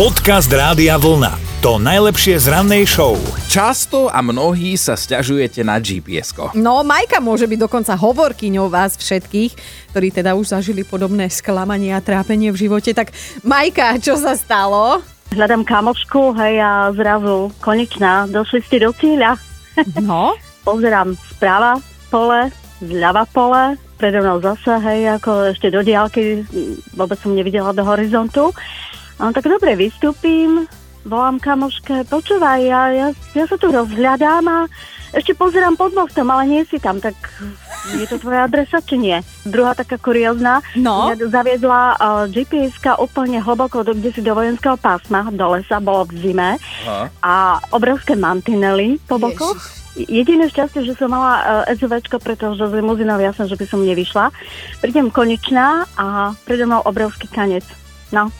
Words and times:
Podcast 0.00 0.48
Rádia 0.48 0.96
Vlna. 0.96 1.60
To 1.60 1.76
najlepšie 1.76 2.40
z 2.40 2.48
rannej 2.48 2.88
show. 2.88 3.20
Často 3.52 4.08
a 4.08 4.24
mnohí 4.24 4.72
sa 4.80 4.96
stiažujete 4.96 5.60
na 5.60 5.76
gps. 5.76 6.56
No, 6.56 6.80
Majka 6.80 7.20
môže 7.20 7.44
byť 7.44 7.60
dokonca 7.60 8.00
hovorkyňou 8.00 8.72
vás 8.72 8.96
všetkých, 8.96 9.52
ktorí 9.92 10.08
teda 10.08 10.32
už 10.40 10.56
zažili 10.56 10.88
podobné 10.88 11.28
sklamanie 11.28 11.92
a 11.92 12.00
trápenie 12.00 12.48
v 12.48 12.64
živote. 12.64 12.96
Tak 12.96 13.12
Majka, 13.44 14.00
čo 14.00 14.16
sa 14.16 14.40
stalo? 14.40 15.04
Hľadám 15.36 15.68
kamošku, 15.68 16.32
hej, 16.32 16.64
a 16.64 16.96
zrazu 16.96 17.52
konečná, 17.60 18.24
došli 18.24 18.64
ste 18.64 18.80
do 18.80 18.96
cieľa. 18.96 19.36
No, 20.00 20.32
Pozerám 20.64 21.12
správa 21.28 21.76
pole, 22.08 22.48
zľava 22.80 23.28
pole, 23.28 23.76
predo 24.00 24.24
mnou 24.24 24.40
zase, 24.40 24.80
hej, 24.80 25.20
ako 25.20 25.52
ešte 25.52 25.68
do 25.68 25.84
diálky, 25.84 26.48
vôbec 26.96 27.20
som 27.20 27.36
nevidela 27.36 27.76
do 27.76 27.84
horizontu. 27.84 28.56
No, 29.20 29.36
tak 29.36 29.44
dobre, 29.44 29.76
vystúpim, 29.76 30.64
volám 31.04 31.36
kamoške, 31.36 32.08
počúvaj, 32.08 32.60
ja, 32.64 32.82
ja, 32.88 33.06
ja 33.36 33.44
sa 33.44 33.60
tu 33.60 33.68
rozhľadám 33.68 34.44
a 34.48 34.58
ešte 35.12 35.36
pozerám 35.36 35.76
pod 35.76 35.92
mostom, 35.92 36.24
ale 36.32 36.48
nie 36.48 36.62
si 36.64 36.80
tam, 36.80 37.02
tak 37.04 37.12
je 37.92 38.06
to 38.06 38.16
tvoja 38.16 38.46
adresa, 38.46 38.80
či 38.80 38.96
nie? 38.96 39.18
Druhá 39.44 39.76
taká 39.76 40.00
kuriózna, 40.00 40.64
No. 40.78 41.12
ja 41.12 41.18
zaviedla 41.20 41.82
uh, 41.98 42.24
GPS-ka 42.32 42.96
úplne 42.96 43.42
hlboko 43.44 43.84
do, 43.84 43.92
kde 43.92 44.08
si 44.14 44.22
do 44.24 44.32
vojenského 44.32 44.80
pásma, 44.80 45.28
do 45.28 45.52
lesa, 45.52 45.82
bolo 45.84 46.08
v 46.08 46.30
zime 46.30 46.50
Aha. 46.88 47.10
a 47.20 47.34
obrovské 47.76 48.16
mantinely 48.16 48.96
po 49.04 49.20
bokoch. 49.20 49.58
Jediné 50.00 50.46
šťastie, 50.46 50.86
že 50.86 50.94
som 50.94 51.10
mala 51.10 51.66
uh, 51.66 51.76
SUVčko, 51.76 52.22
pretože 52.22 52.62
z 52.62 52.72
limuzínou 52.72 53.18
jasné, 53.18 53.50
že 53.50 53.58
by 53.58 53.66
som 53.66 53.82
nevyšla. 53.82 54.30
Prídem 54.78 55.10
konečná 55.10 55.84
a 55.98 56.32
predo 56.46 56.64
mnou 56.70 56.80
obrovský 56.86 57.26
kanec. 57.26 57.66
No, 58.14 58.30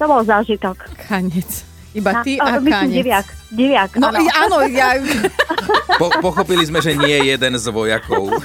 to 0.00 0.08
bol 0.08 0.24
zážitok. 0.24 0.80
kanec. 0.98 1.68
Iba 1.92 2.22
ty 2.22 2.38
a, 2.38 2.56
myslím, 2.56 2.72
kanec. 2.88 2.96
diviak. 2.96 3.26
Diviak, 3.50 3.90
No, 3.98 4.08
áno. 4.08 4.22
áno, 4.24 4.56
ja... 4.64 4.96
Po, 6.00 6.08
pochopili 6.22 6.64
sme, 6.64 6.80
že 6.80 6.96
nie 6.96 7.28
jeden 7.28 7.52
z 7.52 7.66
vojakov. 7.68 8.32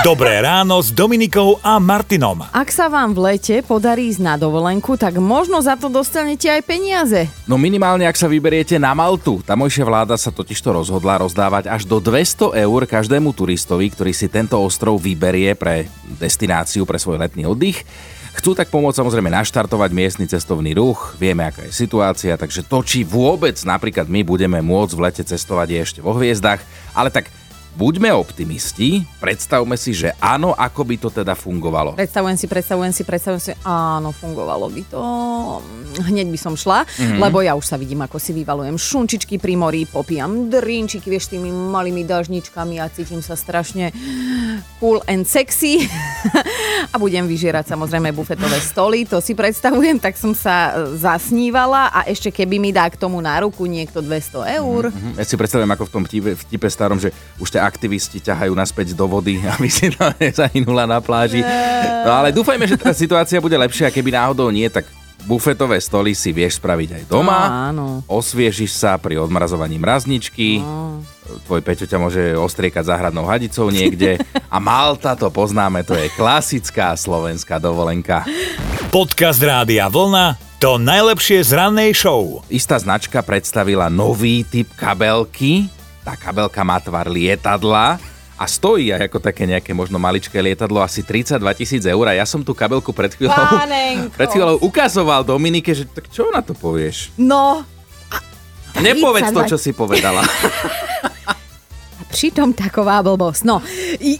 Dobré 0.00 0.40
ráno 0.40 0.80
s 0.80 0.88
Dominikou 0.88 1.60
a 1.60 1.76
Martinom. 1.76 2.40
Ak 2.56 2.72
sa 2.72 2.88
vám 2.88 3.12
v 3.12 3.36
lete 3.36 3.60
podarí 3.60 4.08
ísť 4.08 4.24
na 4.24 4.40
dovolenku, 4.40 4.96
tak 4.96 5.20
možno 5.20 5.60
za 5.60 5.76
to 5.76 5.92
dostanete 5.92 6.48
aj 6.48 6.64
peniaze. 6.64 7.28
No 7.44 7.60
minimálne, 7.60 8.08
ak 8.08 8.16
sa 8.16 8.24
vyberiete 8.24 8.80
na 8.80 8.96
Maltu. 8.96 9.44
Tamojšia 9.44 9.84
vláda 9.84 10.16
sa 10.16 10.32
totižto 10.32 10.72
rozhodla 10.72 11.20
rozdávať 11.20 11.68
až 11.68 11.84
do 11.84 12.00
200 12.00 12.64
eur 12.64 12.80
každému 12.88 13.36
turistovi, 13.36 13.92
ktorý 13.92 14.16
si 14.16 14.32
tento 14.32 14.56
ostrov 14.56 14.96
vyberie 14.96 15.52
pre 15.52 15.92
destináciu, 16.16 16.88
pre 16.88 16.96
svoj 16.96 17.20
letný 17.20 17.44
oddych. 17.44 17.84
Chcú 18.40 18.56
tak 18.56 18.72
pomôcť 18.72 19.04
samozrejme 19.04 19.28
naštartovať 19.28 19.90
miestny 19.92 20.24
cestovný 20.24 20.72
ruch, 20.72 21.12
vieme, 21.20 21.44
aká 21.44 21.68
je 21.68 21.76
situácia, 21.76 22.40
takže 22.40 22.64
to, 22.64 22.80
či 22.80 23.04
vôbec 23.04 23.60
napríklad 23.68 24.08
my 24.08 24.24
budeme 24.24 24.64
môcť 24.64 24.96
v 24.96 25.02
lete 25.04 25.22
cestovať 25.28 25.68
je 25.68 25.78
ešte 25.84 26.00
vo 26.00 26.16
hviezdach, 26.16 26.64
ale 26.96 27.12
tak 27.12 27.28
buďme 27.74 28.10
optimisti, 28.14 29.04
predstavme 29.22 29.78
si, 29.78 29.94
že 29.94 30.14
áno, 30.18 30.54
ako 30.54 30.80
by 30.86 30.96
to 30.98 31.08
teda 31.10 31.38
fungovalo. 31.38 31.94
Predstavujem 31.94 32.36
si, 32.38 32.46
predstavujem 32.50 32.92
si, 32.92 33.02
predstavujem 33.06 33.42
si, 33.42 33.52
áno, 33.62 34.10
fungovalo 34.10 34.66
by 34.70 34.82
to. 34.90 35.02
Hneď 36.06 36.28
by 36.30 36.38
som 36.38 36.54
šla, 36.54 36.86
mm-hmm. 36.86 37.18
lebo 37.18 37.42
ja 37.42 37.54
už 37.54 37.66
sa 37.66 37.76
vidím, 37.78 38.02
ako 38.02 38.18
si 38.18 38.34
vyvalujem 38.34 38.78
šunčičky 38.78 39.38
pri 39.38 39.54
mori, 39.58 39.86
popijam 39.86 40.50
drinčiky, 40.50 41.06
vieš, 41.06 41.32
tými 41.34 41.50
malými 41.50 42.02
dažničkami 42.06 42.78
a 42.82 42.90
cítim 42.90 43.22
sa 43.22 43.34
strašne 43.38 43.94
cool 44.78 45.02
and 45.06 45.26
sexy. 45.26 45.84
a 46.88 46.96
budem 46.96 47.28
vyžierať 47.28 47.76
samozrejme 47.76 48.14
bufetové 48.16 48.56
stoly, 48.62 49.04
to 49.04 49.20
si 49.20 49.36
predstavujem, 49.36 50.00
tak 50.00 50.16
som 50.16 50.32
sa 50.32 50.72
e, 50.72 50.96
zasnívala 50.96 51.92
a 51.92 52.06
ešte 52.08 52.32
keby 52.32 52.56
mi 52.56 52.70
dá 52.72 52.88
k 52.88 52.96
tomu 52.96 53.20
na 53.20 53.36
ruku 53.42 53.68
niekto 53.68 54.00
200 54.00 54.60
eur. 54.62 54.88
Mhm. 54.88 55.20
Ja 55.20 55.24
si 55.26 55.36
predstavujem, 55.36 55.70
ako 55.70 55.84
v 55.88 55.92
tom 55.92 56.02
vtipe, 56.06 56.30
vtipe 56.36 56.68
starom, 56.70 56.96
že 56.96 57.10
už 57.36 57.48
tie 57.52 57.60
aktivisti 57.60 58.22
ťahajú 58.22 58.52
naspäť 58.54 58.92
do 58.94 59.04
vody, 59.10 59.40
aby 59.56 59.68
si 59.68 59.92
tam 59.92 60.14
nezahynula 60.16 60.84
na 60.86 61.02
pláži. 61.02 61.42
No 62.06 62.10
ale 62.16 62.30
dúfajme, 62.30 62.64
že 62.64 62.80
tá 62.80 62.94
situácia 62.94 63.42
bude 63.42 63.56
lepšia, 63.58 63.92
keby 63.92 64.14
náhodou 64.14 64.48
nie, 64.48 64.68
tak 64.68 64.86
bufetové 65.24 65.80
stoly 65.80 66.16
si 66.16 66.30
vieš 66.30 66.60
spraviť 66.60 67.00
aj 67.00 67.04
doma. 67.08 67.70
Áno. 67.72 68.00
Osviežiš 68.06 68.72
sa 68.72 68.96
pri 68.96 69.20
odmrazovaní 69.20 69.76
mrazničky. 69.80 70.60
Tvoj 71.46 71.60
Peťo 71.62 71.86
ťa 71.86 71.98
môže 71.98 72.22
ostriekať 72.34 72.90
záhradnou 72.90 73.24
hadicou 73.28 73.70
niekde. 73.70 74.18
A 74.54 74.58
Malta, 74.58 75.14
to 75.14 75.30
poznáme, 75.30 75.86
to 75.86 75.94
je 75.94 76.10
klasická 76.18 76.92
slovenská 76.98 77.62
dovolenka. 77.62 78.26
Podcast 78.90 79.38
Rádia 79.38 79.86
Vlna. 79.86 80.36
To 80.60 80.76
najlepšie 80.76 81.40
z 81.40 81.56
rannej 81.56 81.96
show. 81.96 82.44
Istá 82.52 82.84
značka 82.84 83.24
predstavila 83.24 83.88
nový 83.88 84.44
typ 84.44 84.68
kabelky. 84.76 85.72
Tá 86.04 86.20
kabelka 86.20 86.60
má 86.60 86.76
tvar 86.76 87.08
lietadla 87.08 87.96
a 88.40 88.48
stojí 88.48 88.88
aj 88.88 89.12
ako 89.12 89.20
také 89.20 89.44
nejaké 89.44 89.76
možno 89.76 90.00
maličké 90.00 90.40
lietadlo 90.40 90.80
asi 90.80 91.04
32 91.04 91.36
tisíc 91.60 91.84
eur 91.84 92.08
a 92.08 92.16
ja 92.16 92.24
som 92.24 92.40
tú 92.40 92.56
kabelku 92.56 92.88
pred 92.96 93.12
chvíľou, 93.12 93.36
Panenko. 93.36 94.16
pred 94.16 94.28
chvíľou 94.32 94.56
ukazoval 94.64 95.20
Dominike, 95.28 95.76
že 95.76 95.84
tak 95.84 96.08
čo 96.08 96.32
na 96.32 96.40
to 96.40 96.56
povieš? 96.56 97.12
No, 97.20 97.68
Nepovedz 98.80 99.34
to, 99.34 99.44
32. 99.44 99.50
čo 99.52 99.58
si 99.60 99.70
povedala. 99.76 100.24
Pritom 102.10 102.50
taková 102.50 103.06
blbosť. 103.06 103.46
No, 103.46 103.62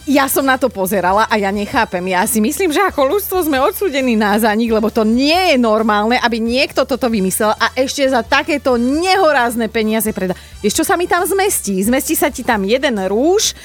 ja 0.06 0.30
som 0.30 0.46
na 0.46 0.54
to 0.54 0.70
pozerala 0.70 1.26
a 1.26 1.34
ja 1.42 1.50
nechápem. 1.50 2.06
Ja 2.06 2.22
si 2.22 2.38
myslím, 2.38 2.70
že 2.70 2.78
ako 2.86 3.18
ľudstvo 3.18 3.42
sme 3.42 3.58
odsúdení 3.58 4.14
na 4.14 4.38
zanik, 4.38 4.70
lebo 4.70 4.94
to 4.94 5.02
nie 5.02 5.34
je 5.50 5.56
normálne, 5.58 6.14
aby 6.22 6.38
niekto 6.38 6.86
toto 6.86 7.10
vymyslel 7.10 7.50
a 7.50 7.74
ešte 7.74 8.06
za 8.06 8.22
takéto 8.22 8.78
nehorázne 8.78 9.66
peniaze 9.66 10.14
predá. 10.14 10.38
Vieš, 10.62 10.80
čo 10.80 10.84
sa 10.86 10.94
mi 10.94 11.10
tam 11.10 11.26
zmestí? 11.26 11.82
Zmestí 11.82 12.14
sa 12.14 12.30
ti 12.30 12.46
tam 12.46 12.62
jeden 12.62 12.94
rúž, 13.10 13.58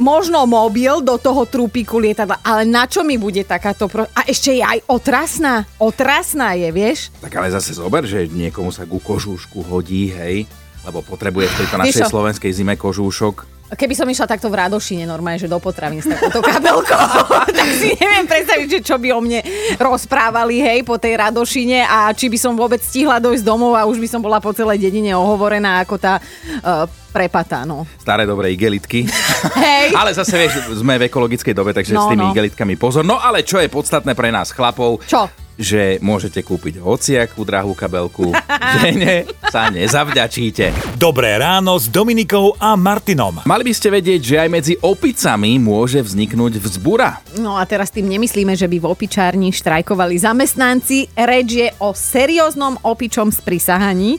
možno 0.00 0.48
mobil 0.48 1.04
do 1.04 1.20
toho 1.20 1.44
trúpiku 1.44 2.00
lietadla, 2.00 2.40
ale 2.40 2.64
na 2.64 2.88
čo 2.88 3.04
mi 3.04 3.20
bude 3.20 3.44
takáto... 3.44 3.86
Pro... 3.86 4.08
A 4.16 4.24
ešte 4.24 4.56
je 4.56 4.64
aj 4.64 4.88
otrasná. 4.88 5.68
Otrasná 5.76 6.56
je, 6.56 6.72
vieš? 6.72 7.12
tak 7.20 7.36
ale 7.36 7.52
zase 7.52 7.76
zober, 7.76 8.08
že 8.08 8.26
niekomu 8.26 8.72
sa 8.72 8.88
ku 8.88 8.98
kožúšku 8.98 9.60
hodí, 9.68 10.08
hej, 10.10 10.48
lebo 10.82 11.04
potrebuje 11.04 11.46
v 11.52 11.58
tejto 11.62 11.76
našej 11.76 12.08
slovenskej 12.08 12.50
zime 12.50 12.74
kožúšok. 12.80 13.60
Keby 13.70 13.94
som 13.94 14.10
išla 14.10 14.26
takto 14.26 14.50
v 14.50 14.58
Radošine 14.66 15.06
normálne, 15.06 15.38
že 15.38 15.46
do 15.46 15.62
potravín 15.62 16.02
s 16.02 16.10
takouto 16.10 16.42
kabelkou, 16.48 17.06
tak 17.54 17.68
si 17.78 17.94
neviem 17.94 18.26
predstaviť, 18.26 18.66
že 18.66 18.80
čo 18.82 18.98
by 18.98 19.14
o 19.14 19.22
mne 19.22 19.46
rozprávali, 19.78 20.58
hej, 20.58 20.82
po 20.82 20.98
tej 20.98 21.14
Radošine 21.14 21.86
a 21.86 22.10
či 22.10 22.26
by 22.26 22.38
som 22.40 22.58
vôbec 22.58 22.82
stihla 22.82 23.22
dojsť 23.22 23.46
domov 23.46 23.78
a 23.78 23.86
už 23.86 24.02
by 24.02 24.08
som 24.10 24.18
bola 24.18 24.42
po 24.42 24.50
celej 24.50 24.82
dedine 24.82 25.14
ohovorená 25.14 25.86
ako 25.86 26.02
tá 26.02 26.18
uh, 26.18 26.90
prepatá, 27.10 27.62
no. 27.62 27.84
Staré 27.96 28.22
dobré 28.22 28.50
igelitky. 28.50 29.04
Hej, 29.58 29.92
Ale 29.92 30.10
zase 30.10 30.34
vieš, 30.36 30.52
sme 30.72 30.96
v 30.96 31.06
ekologickej 31.06 31.52
dobe, 31.52 31.70
takže 31.70 31.92
s 31.92 31.98
No, 31.98 32.08
tými 32.08 32.24
no. 32.24 32.30
igelitkami 32.30 32.74
pozor. 32.74 33.02
No 33.02 33.18
ale 33.18 33.42
čo 33.42 33.58
je 33.58 33.66
podstatné 33.66 34.14
pre 34.14 34.30
nás 34.30 34.48
chlapov, 34.48 35.02
Čo? 35.04 35.26
že 35.54 36.00
môžete 36.00 36.40
kúpiť 36.40 36.80
hociakú 36.80 37.44
drahú 37.44 37.74
kabelku, 37.74 38.32
žene 38.80 39.28
sa 39.44 39.68
nezavďačíte. 39.68 40.96
Dobré 40.96 41.36
ráno 41.36 41.76
s 41.76 41.84
Dominikou 41.84 42.56
a 42.56 42.72
Martinom. 42.74 43.44
Mali 43.44 43.62
by 43.62 43.72
ste 43.72 43.88
vedieť, 43.90 44.20
že 44.22 44.36
aj 44.38 44.48
medzi 44.48 44.74
opicami 44.74 45.58
môže 45.58 46.00
vzniknúť 46.00 46.56
vzbura. 46.56 47.20
No 47.36 47.54
a 47.54 47.64
teraz 47.64 47.90
tým 47.90 48.08
nemyslíme, 48.08 48.54
že 48.54 48.64
by 48.64 48.78
v 48.78 48.88
opičárni 48.88 49.52
štrajkovali 49.52 50.16
zamestnanci. 50.16 51.12
Reč 51.12 51.48
je 51.50 51.68
o 51.76 51.92
serióznom 51.92 52.80
opičom 52.80 53.28
sprisahaní. 53.28 54.16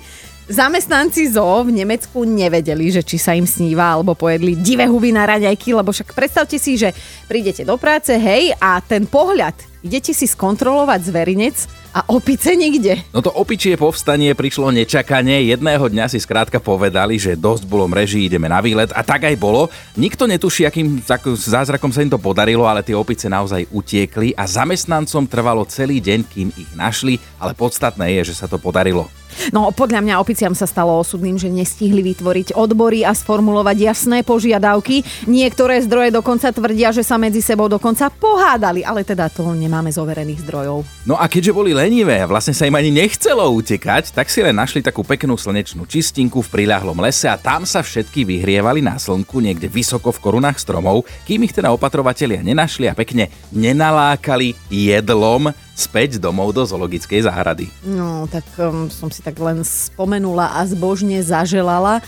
Zamestnanci 0.51 1.31
zoo 1.31 1.63
v 1.63 1.79
Nemecku 1.79 2.27
nevedeli, 2.27 2.91
že 2.91 3.07
či 3.07 3.15
sa 3.15 3.31
im 3.31 3.47
sníva 3.47 3.95
alebo 3.95 4.19
pojedli 4.19 4.59
divé 4.59 4.83
huby 4.83 5.15
na 5.15 5.23
raňajky, 5.23 5.71
lebo 5.71 5.95
však 5.95 6.11
predstavte 6.11 6.59
si, 6.59 6.75
že 6.75 6.91
prídete 7.23 7.63
do 7.63 7.79
práce, 7.79 8.11
hej, 8.11 8.51
a 8.59 8.83
ten 8.83 9.07
pohľad, 9.07 9.70
idete 9.81 10.13
si 10.13 10.29
skontrolovať 10.29 10.99
zverinec 11.09 11.57
a 11.91 12.07
opice 12.07 12.55
nikde. 12.55 13.03
No 13.11 13.19
to 13.19 13.33
opičie 13.33 13.75
povstanie 13.75 14.31
prišlo 14.31 14.71
nečakane, 14.71 15.43
jedného 15.43 15.91
dňa 15.91 16.07
si 16.07 16.23
skrátka 16.23 16.63
povedali, 16.63 17.19
že 17.19 17.35
dosť 17.35 17.67
bolo 17.67 17.89
mreží, 17.91 18.25
ideme 18.25 18.47
na 18.47 18.63
výlet 18.63 18.93
a 18.95 19.03
tak 19.03 19.27
aj 19.27 19.35
bolo. 19.35 19.67
Nikto 19.99 20.23
netuší, 20.23 20.63
akým 20.63 21.03
zázrakom 21.35 21.91
sa 21.91 21.99
im 21.99 22.13
to 22.13 22.21
podarilo, 22.21 22.63
ale 22.63 22.85
tie 22.85 22.95
opice 22.95 23.27
naozaj 23.27 23.67
utiekli 23.75 24.31
a 24.39 24.47
zamestnancom 24.47 25.27
trvalo 25.27 25.67
celý 25.67 25.99
deň, 25.99 26.19
kým 26.31 26.47
ich 26.55 26.71
našli, 26.77 27.19
ale 27.41 27.51
podstatné 27.57 28.21
je, 28.21 28.31
že 28.31 28.39
sa 28.39 28.47
to 28.47 28.55
podarilo. 28.55 29.11
No 29.55 29.71
podľa 29.71 30.03
mňa 30.03 30.19
opiciam 30.19 30.51
sa 30.51 30.67
stalo 30.67 30.99
osudným, 30.99 31.39
že 31.39 31.47
nestihli 31.47 32.03
vytvoriť 32.03 32.51
odbory 32.51 33.07
a 33.07 33.15
sformulovať 33.15 33.77
jasné 33.79 34.17
požiadavky. 34.27 35.07
Niektoré 35.27 35.79
zdroje 35.87 36.11
dokonca 36.11 36.51
tvrdia, 36.51 36.91
že 36.91 37.03
sa 37.03 37.15
medzi 37.15 37.39
sebou 37.39 37.71
dokonca 37.71 38.11
pohádali, 38.11 38.83
ale 38.83 39.07
teda 39.07 39.31
to 39.31 39.47
nemáme 39.71 39.87
z 39.87 40.03
overených 40.03 40.43
zdrojov. 40.43 40.83
No 41.07 41.15
a 41.15 41.31
keďže 41.31 41.55
boli 41.55 41.71
lenivé 41.71 42.19
a 42.19 42.27
vlastne 42.27 42.51
sa 42.51 42.67
im 42.67 42.75
ani 42.75 42.91
nechcelo 42.91 43.47
utekať, 43.55 44.11
tak 44.11 44.27
si 44.27 44.43
len 44.43 44.51
našli 44.51 44.83
takú 44.83 44.99
peknú 44.99 45.39
slnečnú 45.39 45.87
čistinku 45.87 46.43
v 46.43 46.51
priľahlom 46.59 46.99
lese 46.99 47.31
a 47.31 47.39
tam 47.39 47.63
sa 47.63 47.79
všetky 47.79 48.27
vyhrievali 48.27 48.83
na 48.83 48.99
slnku 48.99 49.39
niekde 49.39 49.71
vysoko 49.71 50.11
v 50.11 50.19
korunách 50.19 50.59
stromov, 50.59 51.07
kým 51.23 51.47
ich 51.47 51.55
teda 51.55 51.71
opatrovatelia 51.71 52.43
nenašli 52.43 52.91
a 52.91 52.97
pekne 52.99 53.31
nenalákali 53.55 54.59
jedlom 54.67 55.55
späť 55.71 56.19
domov 56.19 56.51
do 56.51 56.67
zoologickej 56.67 57.23
záhrady. 57.23 57.71
No, 57.87 58.27
tak 58.27 58.43
um, 58.59 58.91
som 58.91 59.07
si 59.07 59.23
tak 59.23 59.39
len 59.39 59.63
spomenula 59.63 60.59
a 60.59 60.67
zbožne 60.67 61.15
zaželala, 61.23 62.03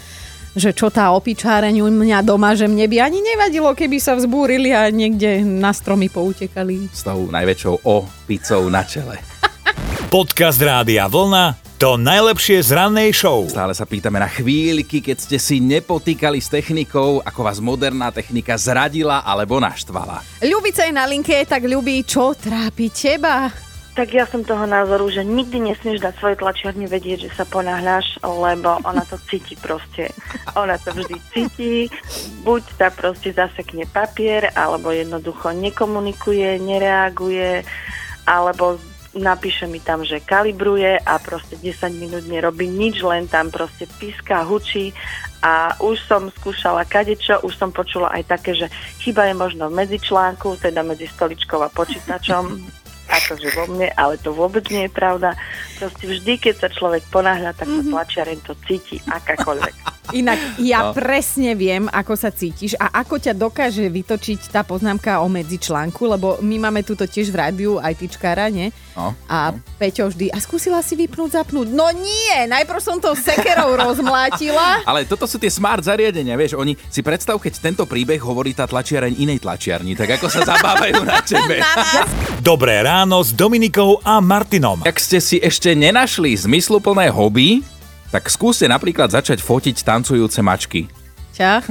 že 0.54 0.70
čo 0.74 0.94
tá 0.94 1.10
opičáreň 1.18 1.82
u 1.82 1.90
mňa 1.90 2.22
doma, 2.22 2.54
že 2.54 2.70
mne 2.70 2.86
by 2.86 2.98
ani 3.02 3.20
nevadilo, 3.26 3.74
keby 3.74 3.98
sa 3.98 4.14
vzbúrili 4.14 4.70
a 4.70 4.90
niekde 4.94 5.42
na 5.42 5.74
stromy 5.74 6.10
poutekali. 6.14 6.90
S 6.94 7.02
tou 7.02 7.30
najväčšou 7.30 7.86
O 7.86 8.06
picou 8.30 8.70
na 8.70 8.86
čele. 8.86 9.18
Podcast 10.14 10.62
Rádia 10.62 11.10
Vlna 11.10 11.74
to 11.84 12.00
najlepšie 12.00 12.64
z 12.64 12.80
rannej 12.80 13.12
show. 13.12 13.44
Stále 13.44 13.76
sa 13.76 13.84
pýtame 13.84 14.16
na 14.16 14.32
chvíľky, 14.32 15.04
keď 15.04 15.18
ste 15.20 15.36
si 15.36 15.60
nepotýkali 15.60 16.40
s 16.40 16.48
technikou, 16.48 17.20
ako 17.20 17.40
vás 17.44 17.60
moderná 17.60 18.08
technika 18.08 18.56
zradila 18.56 19.20
alebo 19.20 19.60
naštvala. 19.60 20.24
Ľubica 20.40 20.88
je 20.88 20.94
na 20.96 21.04
linke, 21.04 21.44
tak 21.44 21.68
ľubí, 21.68 22.08
čo 22.08 22.40
trápi 22.40 22.88
teba? 22.88 23.52
Tak 23.94 24.10
ja 24.10 24.26
som 24.26 24.42
toho 24.42 24.66
názoru, 24.66 25.06
že 25.14 25.22
nikdy 25.22 25.70
nesmieš 25.70 26.02
dať 26.02 26.18
svojej 26.18 26.38
tlačiarni 26.42 26.90
vedieť, 26.90 27.30
že 27.30 27.38
sa 27.38 27.46
ponáhľaš, 27.46 28.26
lebo 28.26 28.82
ona 28.82 29.06
to 29.06 29.22
cíti 29.30 29.54
proste. 29.54 30.10
Ona 30.58 30.82
to 30.82 30.98
vždy 30.98 31.18
cíti. 31.30 31.94
Buď 32.42 32.66
tá 32.82 32.90
proste 32.90 33.30
zasekne 33.30 33.86
papier, 33.86 34.50
alebo 34.58 34.90
jednoducho 34.90 35.54
nekomunikuje, 35.54 36.58
nereaguje, 36.58 37.62
alebo 38.26 38.82
napíše 39.14 39.70
mi 39.70 39.78
tam, 39.78 40.02
že 40.02 40.26
kalibruje 40.26 40.98
a 40.98 41.22
proste 41.22 41.54
10 41.62 41.94
minút 41.94 42.26
nerobí 42.26 42.66
nič, 42.66 43.06
len 43.06 43.30
tam 43.30 43.54
proste 43.54 43.86
píska, 44.02 44.42
hučí 44.42 44.90
a 45.46 45.78
už 45.78 46.02
som 46.10 46.34
skúšala 46.34 46.88
kadečo, 46.90 47.46
už 47.46 47.54
som 47.54 47.70
počula 47.70 48.10
aj 48.10 48.26
také, 48.26 48.58
že 48.58 48.74
chyba 49.06 49.30
je 49.30 49.36
možno 49.38 49.70
v 49.70 49.86
medzičlánku, 49.86 50.58
teda 50.58 50.82
medzi 50.82 51.06
stoličkou 51.06 51.62
a 51.62 51.70
počítačom, 51.70 52.44
akože 53.14 53.48
vo 53.54 53.64
mne, 53.70 53.94
ale 53.94 54.18
to 54.18 54.34
vôbec 54.34 54.66
nie 54.74 54.90
je 54.90 54.92
pravda. 54.92 55.38
Proste 55.78 56.06
vždy, 56.10 56.34
keď 56.42 56.56
sa 56.66 56.70
človek 56.74 57.06
ponáhľa, 57.14 57.54
tak 57.54 57.70
mm-hmm. 57.70 57.94
tlačiareň 57.94 58.40
to 58.42 58.54
cíti, 58.66 58.98
akákoľvek. 59.06 59.76
Inak 60.12 60.60
ja 60.60 60.92
no. 60.92 60.92
presne 60.92 61.56
viem, 61.56 61.88
ako 61.88 62.20
sa 62.20 62.28
cítiš 62.28 62.76
a 62.76 62.92
ako 63.00 63.24
ťa 63.24 63.34
dokáže 63.40 63.88
vytočiť 63.88 64.52
tá 64.52 64.68
poznámka 64.68 65.24
o 65.24 65.32
medzičlánku, 65.32 66.04
lebo 66.04 66.44
my 66.44 66.68
máme 66.68 66.84
túto 66.84 67.08
tiež 67.08 67.32
v 67.32 67.40
rádiu 67.40 67.72
aj 67.80 68.04
tyčkára, 68.04 68.52
nie? 68.52 68.76
No. 69.00 69.16
A 69.32 69.56
no. 69.56 69.64
Peťo 69.80 70.12
vždy, 70.12 70.28
a 70.28 70.38
skúsila 70.44 70.84
si 70.84 71.00
vypnúť, 71.00 71.40
zapnúť. 71.40 71.72
No 71.72 71.88
nie, 71.96 72.36
najprv 72.52 72.84
som 72.84 73.00
to 73.00 73.16
sekerou 73.16 73.72
rozmlátila. 73.88 74.84
Ale 74.84 75.08
toto 75.08 75.24
sú 75.24 75.40
tie 75.40 75.48
smart 75.48 75.88
zariadenia, 75.88 76.36
vieš, 76.36 76.60
oni 76.60 76.76
si 76.92 77.00
predstav, 77.00 77.40
keď 77.40 77.64
tento 77.64 77.84
príbeh 77.88 78.20
hovorí 78.20 78.52
tá 78.52 78.68
tlačiareň 78.68 79.16
inej 79.24 79.40
tlačiarni, 79.40 79.96
tak 79.96 80.20
ako 80.20 80.28
sa 80.28 80.44
zabávajú 80.52 81.00
na 81.08 81.24
tebe. 81.24 81.64
Dobré 82.44 82.84
ráno 82.84 83.24
s 83.24 83.32
Dominikou 83.32 84.04
a 84.04 84.20
Martinom. 84.20 84.84
Ak 84.84 85.00
ste 85.00 85.24
si 85.24 85.40
ešte 85.40 85.72
nenašli 85.72 86.36
zmysluplné 86.36 87.08
hobby, 87.08 87.64
tak 88.14 88.30
skúste 88.30 88.70
napríklad 88.70 89.10
začať 89.10 89.42
fotiť 89.42 89.82
tancujúce 89.82 90.38
mačky. 90.46 90.86
Čo? 91.34 91.66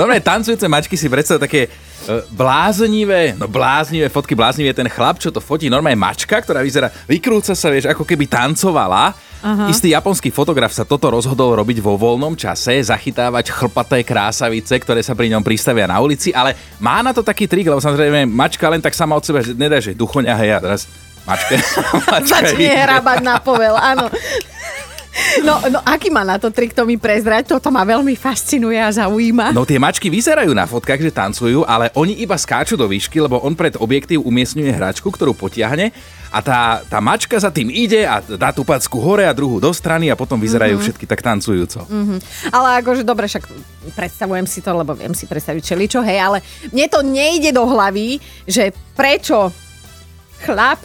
Dobre, 0.00 0.24
tancujúce 0.24 0.64
mačky 0.64 0.96
si 0.96 1.12
predstav 1.12 1.36
také 1.36 1.68
uh, 1.68 2.24
bláznivé, 2.32 3.36
no 3.36 3.44
bláznivé 3.44 4.08
fotky, 4.08 4.32
bláznivé 4.32 4.72
ten 4.72 4.88
chlap, 4.88 5.20
čo 5.20 5.28
to 5.28 5.44
fotí, 5.44 5.68
normálne 5.68 6.00
mačka, 6.00 6.40
ktorá 6.40 6.64
vyzerá, 6.64 6.88
vykrúca 7.04 7.52
sa, 7.52 7.68
vieš, 7.68 7.92
ako 7.92 8.08
keby 8.08 8.24
tancovala. 8.24 9.12
Aha. 9.42 9.68
Istý 9.68 9.92
japonský 9.92 10.32
fotograf 10.32 10.72
sa 10.72 10.88
toto 10.88 11.12
rozhodol 11.12 11.52
robiť 11.58 11.84
vo 11.84 12.00
voľnom 12.00 12.32
čase, 12.32 12.80
zachytávať 12.80 13.52
chlpaté 13.52 14.06
krásavice, 14.06 14.72
ktoré 14.80 15.04
sa 15.04 15.12
pri 15.12 15.28
ňom 15.36 15.44
pristavia 15.44 15.84
na 15.84 16.00
ulici, 16.00 16.32
ale 16.32 16.56
má 16.80 17.04
na 17.04 17.12
to 17.12 17.20
taký 17.20 17.44
trik, 17.44 17.68
lebo 17.68 17.82
samozrejme 17.82 18.24
mačka 18.24 18.72
len 18.72 18.80
tak 18.80 18.96
sama 18.96 19.18
od 19.18 19.26
seba, 19.26 19.44
že 19.44 19.52
nedá, 19.52 19.82
že 19.84 19.92
duchoňa, 19.92 20.32
hej, 20.40 20.50
a 20.56 20.58
teraz 20.64 20.88
mačka. 21.28 21.52
mačka 22.14 22.40
Začne 22.40 22.72
hrabať 22.72 23.18
na 23.20 23.36
povel, 23.42 23.74
áno. 23.76 24.08
No, 25.40 25.56
no 25.72 25.80
aký 25.80 26.12
má 26.12 26.20
na 26.28 26.36
to 26.36 26.52
trik, 26.52 26.76
to 26.76 26.84
mi 26.84 27.00
prezrať, 27.00 27.56
toto 27.56 27.72
ma 27.72 27.88
veľmi 27.88 28.12
fascinuje 28.12 28.76
a 28.76 28.92
zaujíma. 28.92 29.56
No 29.56 29.64
tie 29.64 29.80
mačky 29.80 30.12
vyzerajú 30.12 30.52
na 30.52 30.68
fotkách, 30.68 31.00
že 31.00 31.08
tancujú, 31.08 31.64
ale 31.64 31.88
oni 31.96 32.20
iba 32.20 32.36
skáču 32.36 32.76
do 32.76 32.84
výšky, 32.84 33.16
lebo 33.24 33.40
on 33.40 33.56
pred 33.56 33.72
objektív 33.80 34.20
umiestňuje 34.28 34.68
hračku, 34.76 35.08
ktorú 35.08 35.32
potiahne 35.32 35.88
a 36.32 36.38
tá, 36.40 36.80
tá 36.88 36.98
mačka 37.00 37.36
za 37.36 37.52
tým 37.52 37.68
ide 37.68 38.08
a 38.08 38.24
dá 38.24 38.56
tú 38.56 38.64
packu 38.64 38.96
hore 39.00 39.28
a 39.28 39.36
druhú 39.36 39.60
do 39.60 39.68
strany 39.72 40.08
a 40.08 40.16
potom 40.16 40.40
vyzerajú 40.40 40.80
mm-hmm. 40.80 40.84
všetky 40.88 41.04
tak 41.04 41.20
tancujúco. 41.20 41.84
Mm-hmm. 41.84 42.18
Ale 42.48 42.68
akože 42.80 43.04
dobre, 43.04 43.28
však 43.28 43.44
predstavujem 43.92 44.48
si 44.48 44.64
to, 44.64 44.72
lebo 44.72 44.96
viem 44.96 45.12
si 45.12 45.28
predstaviť 45.28 45.62
čeličo, 45.62 46.00
hej, 46.00 46.18
ale 46.20 46.38
mne 46.72 46.86
to 46.88 47.04
nejde 47.04 47.52
do 47.52 47.68
hlavy, 47.68 48.16
že 48.48 48.72
prečo 48.96 49.52
chlap 50.40 50.80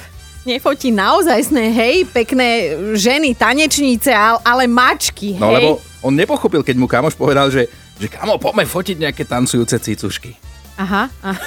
nefotí 0.48 0.96
naozajstné, 0.96 1.76
hej, 1.76 1.96
pekné 2.08 2.80
ženy, 2.96 3.36
tanečníce, 3.36 4.16
ale 4.42 4.64
mačky, 4.66 5.36
no, 5.36 5.36
hej. 5.36 5.44
No 5.44 5.48
lebo 5.52 5.70
on 6.00 6.16
nepochopil, 6.16 6.64
keď 6.64 6.76
mu 6.80 6.88
kamoš 6.88 7.20
povedal, 7.20 7.52
že, 7.52 7.68
že 8.00 8.08
kamo, 8.08 8.40
poďme 8.40 8.64
fotiť 8.64 8.96
nejaké 8.96 9.28
tancujúce 9.28 9.76
cicušky. 9.76 10.40
Aha, 10.80 11.12
aha. 11.20 11.42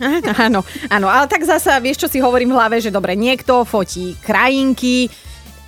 áno, 0.48 0.66
áno, 0.90 1.06
ale 1.06 1.30
tak 1.30 1.44
zasa, 1.46 1.78
vieš, 1.78 2.02
čo 2.02 2.08
si 2.10 2.18
hovorím 2.18 2.50
v 2.50 2.58
hlave, 2.58 2.76
že 2.82 2.90
dobre, 2.90 3.14
niekto 3.14 3.62
fotí 3.62 4.18
krajinky, 4.18 5.06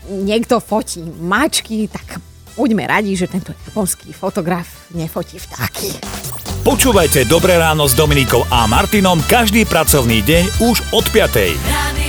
niekto 0.08 0.58
fotí 0.58 1.04
mačky, 1.04 1.86
tak 1.86 2.18
buďme 2.56 2.88
radi, 2.88 3.14
že 3.14 3.30
tento 3.30 3.52
japonský 3.52 4.10
fotograf 4.10 4.90
nefotí 4.96 5.38
vtáky. 5.38 5.92
Počúvajte 6.62 7.26
Dobré 7.26 7.58
ráno 7.58 7.90
s 7.90 7.94
Dominikou 7.98 8.46
a 8.46 8.70
Martinom 8.70 9.18
každý 9.26 9.66
pracovný 9.66 10.22
deň 10.22 10.44
už 10.62 10.76
od 10.94 11.04
5. 11.10 12.01